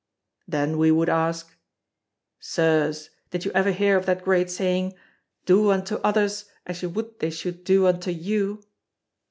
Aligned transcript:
Then, 0.47 0.79
we 0.79 0.89
would 0.89 1.09
ask: 1.09 1.55
"Sirs, 2.39 3.11
did 3.29 3.45
you 3.45 3.51
ever 3.53 3.69
hear 3.69 3.97
of 3.97 4.07
that 4.07 4.23
great 4.25 4.49
saying: 4.49 4.95
'Do 5.45 5.69
unto 5.69 5.97
others 5.97 6.45
as 6.65 6.81
ye 6.81 6.87
would 6.89 7.19
they 7.19 7.29
should 7.29 7.63
do 7.63 7.85
unto 7.85 8.09
you!'" 8.09 8.63